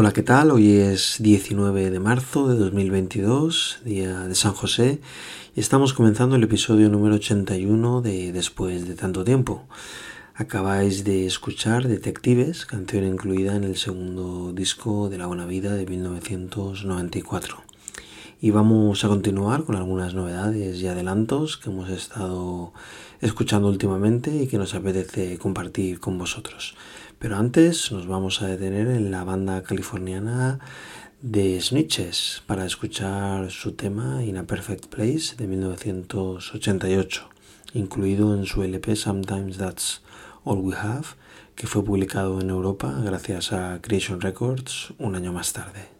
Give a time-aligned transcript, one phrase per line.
[0.00, 0.52] Hola, ¿qué tal?
[0.52, 5.00] Hoy es 19 de marzo de 2022, día de San José,
[5.56, 9.66] y estamos comenzando el episodio número 81 de Después de tanto tiempo.
[10.36, 15.84] Acabáis de escuchar Detectives, canción incluida en el segundo disco de La Buena Vida de
[15.84, 17.56] 1994.
[18.40, 22.72] Y vamos a continuar con algunas novedades y adelantos que hemos estado
[23.20, 26.74] escuchando últimamente y que nos apetece compartir con vosotros.
[27.18, 30.60] Pero antes nos vamos a detener en la banda californiana
[31.20, 37.28] de Snitches para escuchar su tema In a Perfect Place de 1988,
[37.74, 40.02] incluido en su LP Sometimes That's
[40.44, 41.06] All We Have,
[41.56, 45.97] que fue publicado en Europa gracias a Creation Records un año más tarde.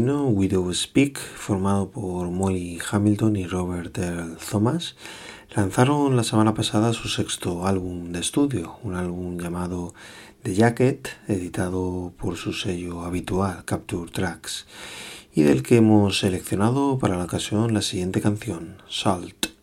[0.00, 4.96] Neoyorquino Widow Speak, formado por Molly Hamilton y Robert Earl Thomas,
[5.54, 9.92] lanzaron la semana pasada su sexto álbum de estudio, un álbum llamado
[10.44, 14.66] The Jacket, editado por su sello habitual Capture Tracks,
[15.34, 19.61] y del que hemos seleccionado para la ocasión la siguiente canción, Salt.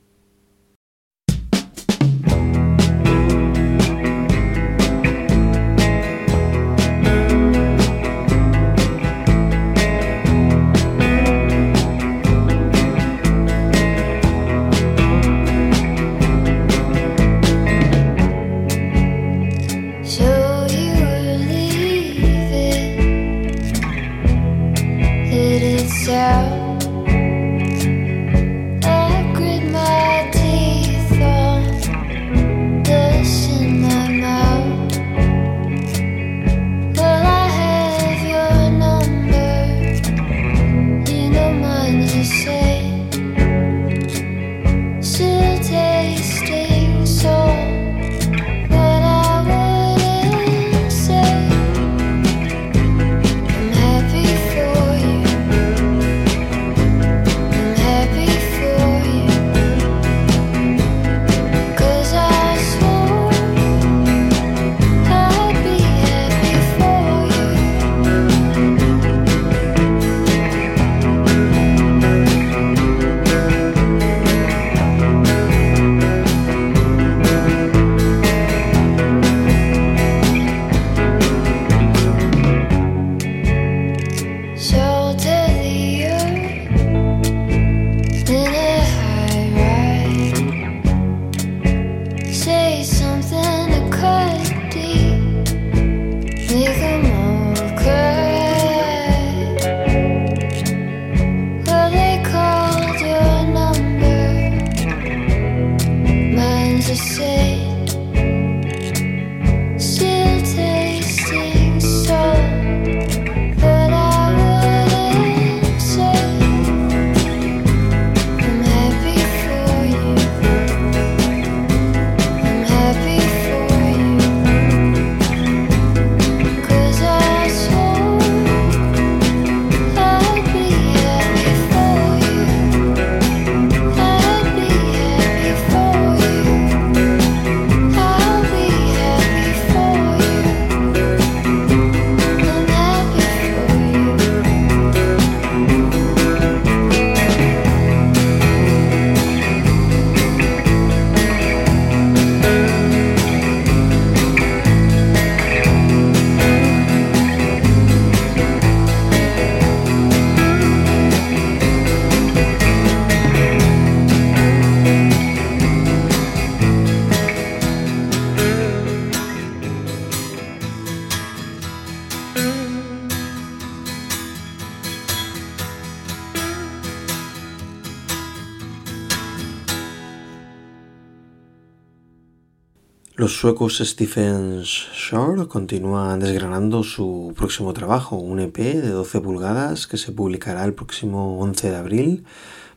[183.39, 190.11] Suecos Stephen Shore continúan desgranando su próximo trabajo, un EP de 12 pulgadas que se
[190.11, 192.25] publicará el próximo 11 de abril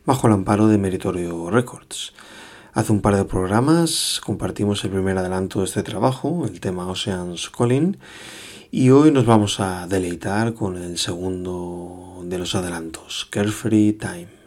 [0.07, 2.12] bajo el amparo de Meritorio Records.
[2.75, 7.50] Hace un par de programas compartimos el primer adelanto de este trabajo, el tema Oceans
[7.50, 7.97] Calling,
[8.71, 14.41] y hoy nos vamos a deleitar con el segundo de los adelantos, Carefree Time.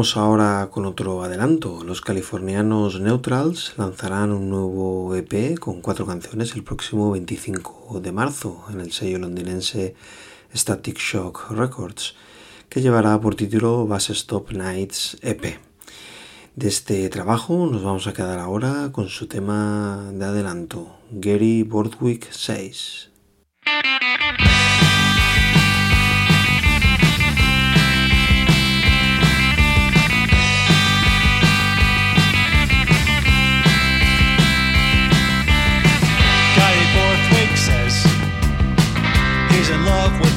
[0.00, 1.84] Vamos ahora con otro adelanto.
[1.84, 8.64] Los californianos Neutrals lanzarán un nuevo EP con cuatro canciones el próximo 25 de marzo
[8.72, 9.94] en el sello londinense
[10.56, 12.14] Static Shock Records,
[12.70, 15.58] que llevará por título Bass Stop Nights EP.
[16.56, 22.26] De este trabajo nos vamos a quedar ahora con su tema de adelanto, Gary Bordwick
[22.32, 23.10] 6.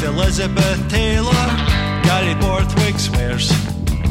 [0.03, 1.47] Elizabeth Taylor,
[2.03, 3.47] Gary Borthwick swears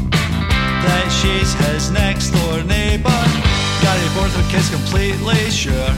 [0.09, 3.21] that she's his next door neighbour.
[3.77, 5.89] Gary Borthwick is completely sure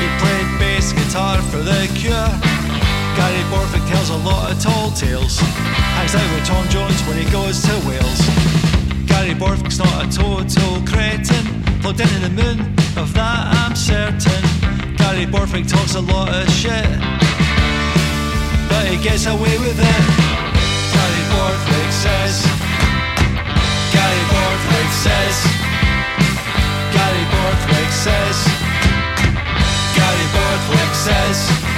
[0.00, 2.30] he played bass guitar for the cure.
[3.12, 5.36] Gary Borthwick tells a lot of tall tales,
[6.00, 8.20] hangs out with Tom Jones when he goes to Wales.
[9.04, 11.44] Gary Borthwick's not a total cretin,
[11.84, 12.60] plugged into the moon,
[12.96, 14.42] of that I'm certain.
[14.96, 17.25] Gary Borthwick talks a lot of shit
[18.68, 20.02] but he gets away with it.
[20.94, 22.34] Gary Borthwick says.
[23.94, 25.36] Gary Borthwick says.
[26.94, 28.36] Gary Borthwick says.
[29.96, 31.75] Gary Borthwick says.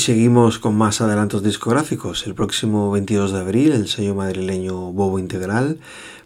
[0.00, 2.26] Seguimos con más adelantos discográficos.
[2.26, 5.78] El próximo 22 de abril, el sello madrileño Bobo Integral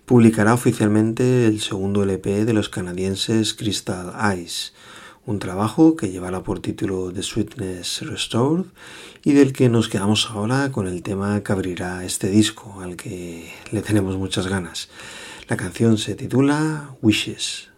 [0.07, 4.75] publicará oficialmente el segundo LP de los canadienses Crystal Eyes,
[5.27, 8.67] un trabajo que llevará por título The Sweetness Restored
[9.25, 13.53] y del que nos quedamos ahora con el tema que abrirá este disco, al que
[13.73, 14.89] le tenemos muchas ganas.
[15.49, 17.74] La canción se titula Wishes.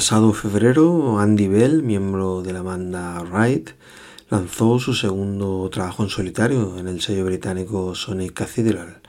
[0.00, 3.74] Pasado febrero, Andy Bell, miembro de la banda Ride,
[4.30, 9.02] lanzó su segundo trabajo en solitario en el sello británico Sonic Cathedral,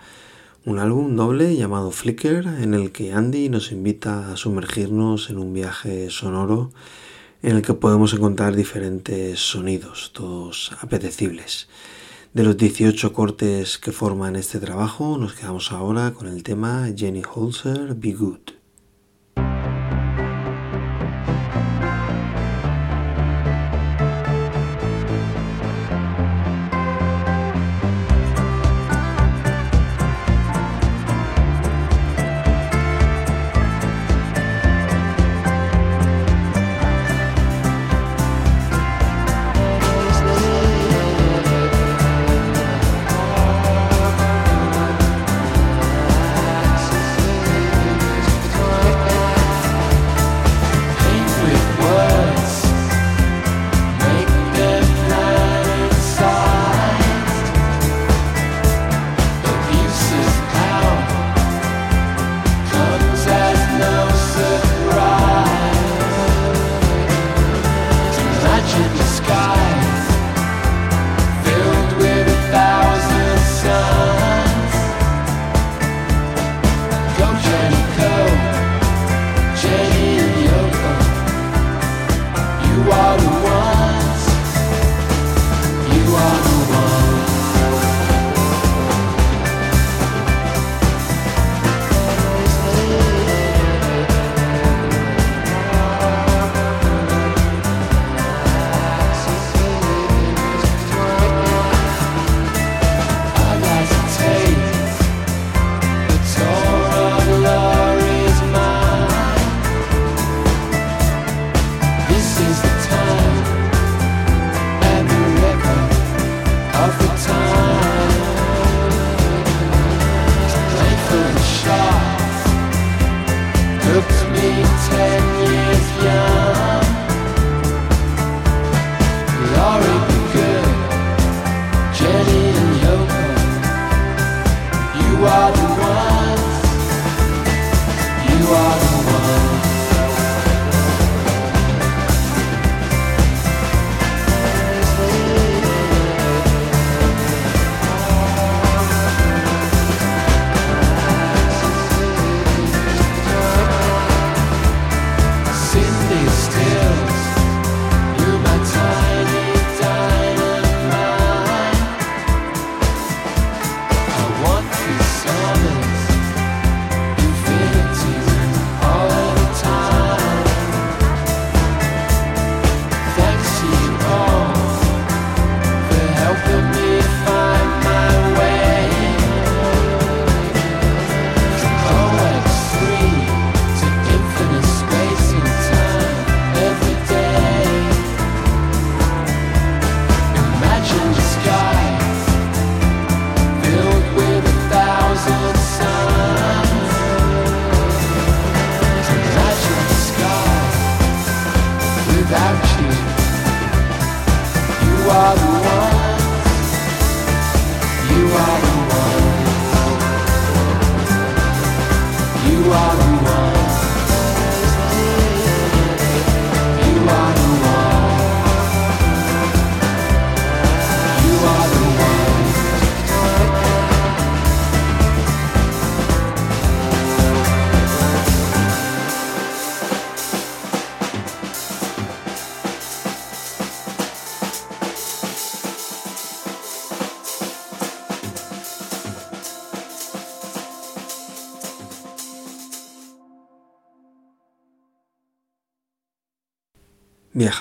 [0.65, 5.53] un álbum doble llamado Flicker en el que Andy nos invita a sumergirnos en un
[5.53, 6.73] viaje sonoro
[7.41, 11.69] en el que podemos encontrar diferentes sonidos, todos apetecibles.
[12.33, 17.21] De los 18 cortes que forman este trabajo, nos quedamos ahora con el tema Jenny
[17.33, 18.60] Holzer, Be Good.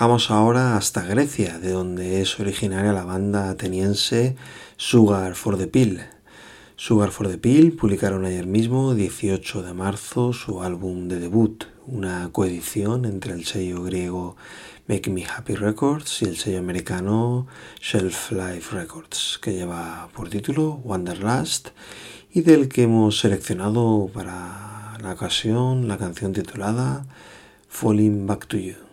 [0.00, 4.34] Viajamos ahora hasta Grecia, de donde es originaria la banda ateniense
[4.78, 6.00] Sugar for the Pill.
[6.76, 12.30] Sugar for the Pill publicaron ayer mismo, 18 de marzo, su álbum de debut, una
[12.32, 14.36] coedición entre el sello griego
[14.88, 17.46] Make Me Happy Records y el sello americano
[17.82, 21.72] Shelf Life Records, que lleva por título Wanderlust
[22.32, 27.04] y del que hemos seleccionado para la ocasión la canción titulada
[27.68, 28.89] Falling Back to You.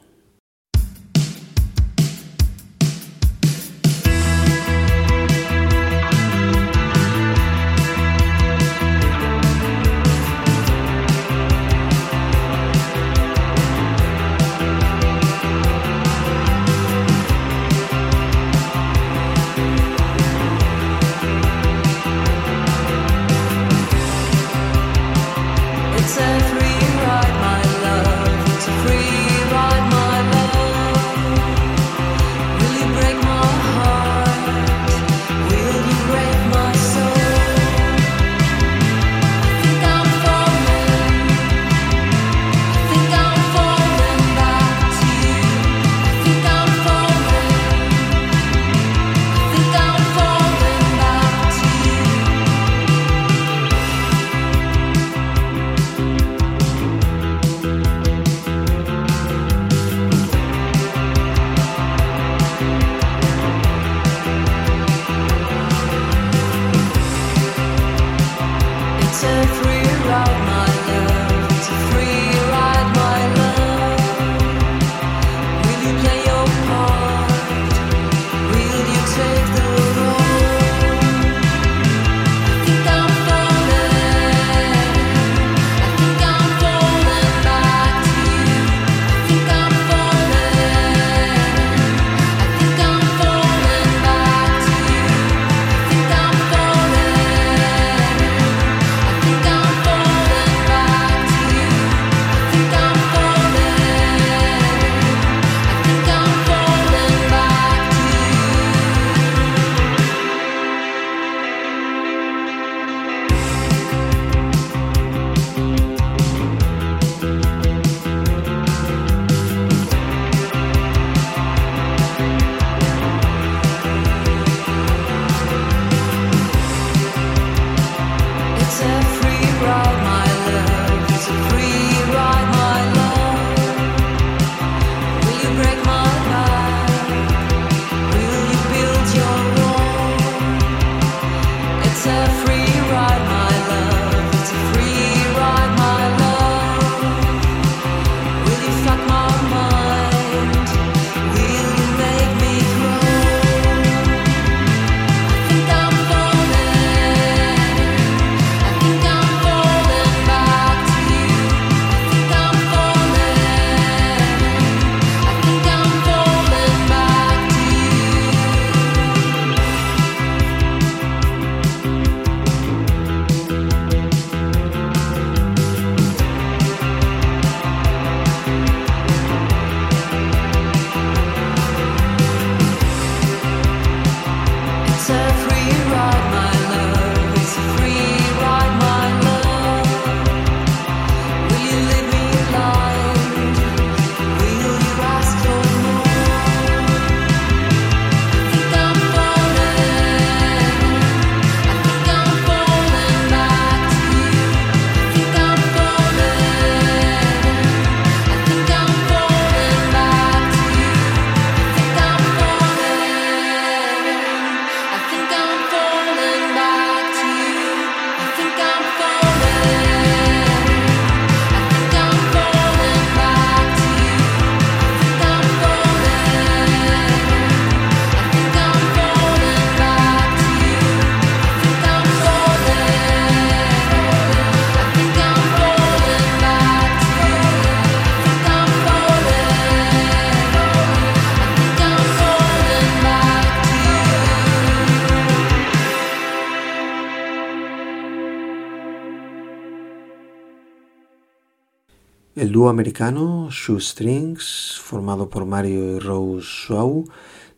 [252.57, 257.05] Dúo americano Shoestrings, formado por Mario y Rose Shaw,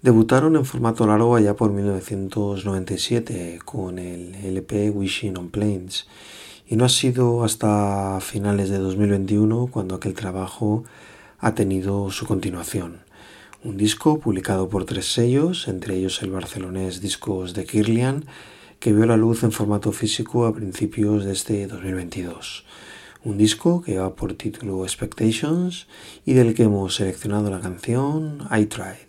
[0.02, 6.06] debutaron en formato largo allá por 1997 con el LP Wishing on Planes
[6.68, 10.84] y no ha sido hasta finales de 2021 cuando aquel trabajo
[11.38, 13.00] ha tenido su continuación.
[13.64, 18.26] Un disco publicado por tres sellos, entre ellos el barcelonés Discos de Kirlian,
[18.82, 22.66] que vio la luz en formato físico a principios de este 2022
[23.24, 25.88] un disco que va por título Expectations
[26.26, 29.09] y del que hemos seleccionado la canción I Tried.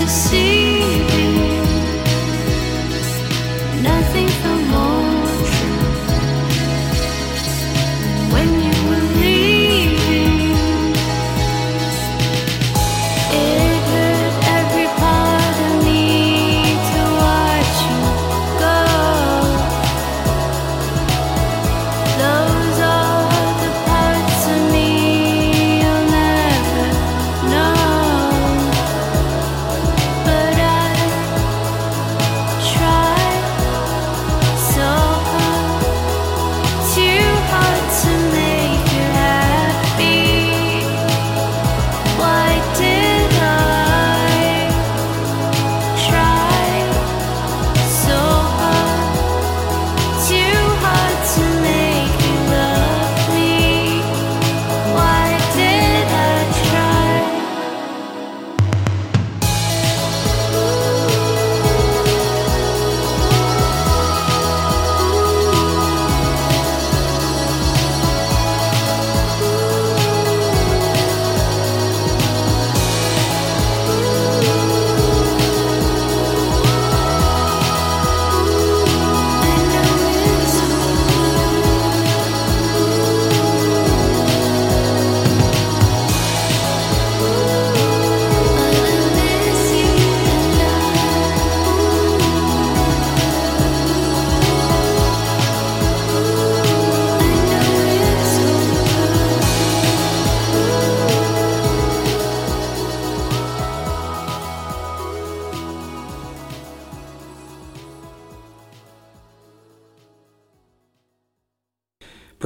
[0.00, 1.19] to see.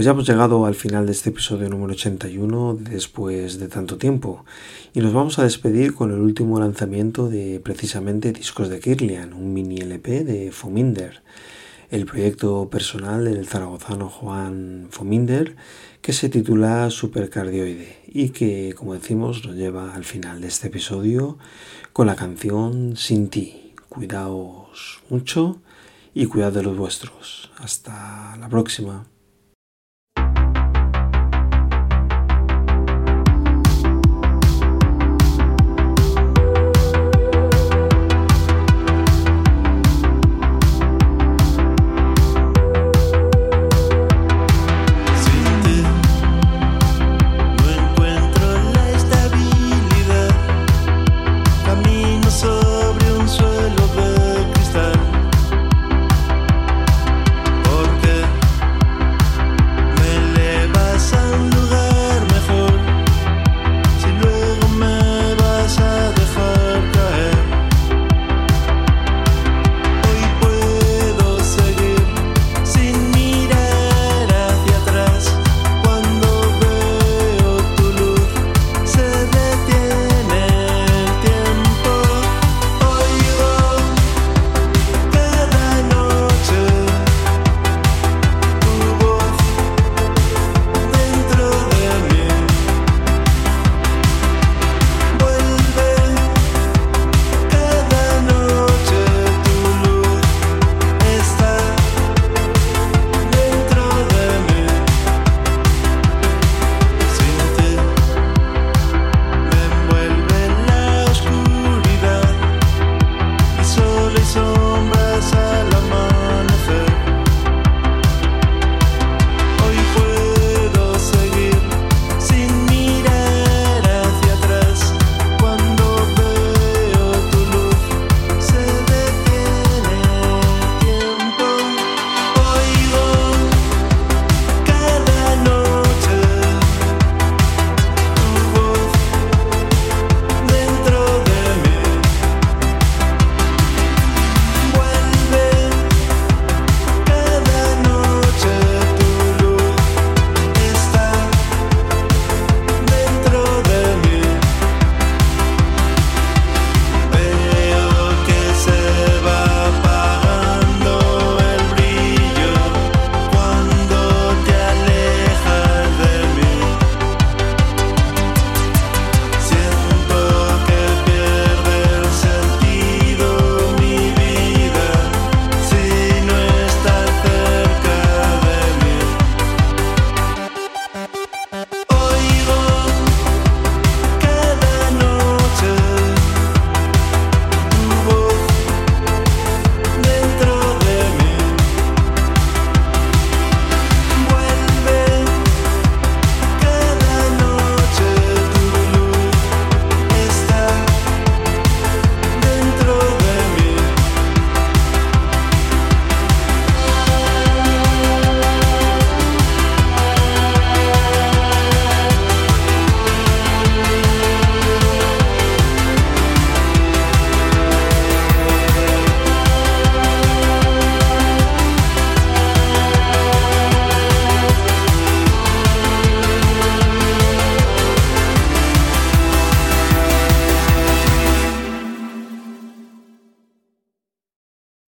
[0.05, 4.45] Pues ya hemos llegado al final de este episodio número 81 después de tanto tiempo
[4.93, 9.55] y nos vamos a despedir con el último lanzamiento de precisamente Discos de Kirlian, un
[9.55, 11.23] mini LP de Fominder,
[11.89, 15.57] el proyecto personal del zaragozano Juan Fominder
[16.03, 21.39] que se titula Supercardioide y que como decimos nos lleva al final de este episodio
[21.95, 23.73] con la canción Sin ti.
[23.89, 25.63] Cuidaos mucho
[26.13, 27.51] y cuidad de los vuestros.
[27.57, 29.07] Hasta la próxima.